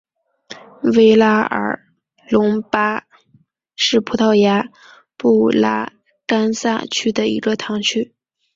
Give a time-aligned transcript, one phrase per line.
[0.95, 1.79] 维拉尔
[2.27, 3.05] 德隆巴
[3.75, 4.65] 是葡萄牙
[5.15, 5.93] 布拉
[6.25, 8.11] 干萨区的一个堂区。